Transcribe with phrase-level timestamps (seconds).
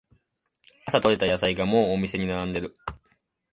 [0.87, 2.75] 朝とれた野菜がもうお店に並んでる